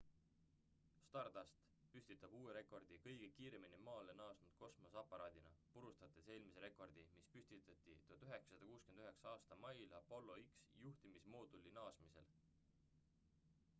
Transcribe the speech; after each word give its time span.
stardust 1.07 1.57
püstitab 1.95 2.31
uue 2.37 2.53
rekordi 2.55 2.95
kõige 3.03 3.27
kiiremini 3.39 3.77
maale 3.89 4.15
naasnud 4.21 4.55
kosmoseaparaadina 4.61 5.51
purustades 5.75 6.31
eelmise 6.37 6.63
rekordi 6.65 7.03
mis 7.17 7.27
püstiti 7.35 7.75
1969 7.83 9.29
aasta 9.35 9.59
mail 9.67 9.93
apollo 9.99 10.39
x-i 10.47 10.81
juhtimismooduli 10.87 11.75
naasemisel 11.79 12.33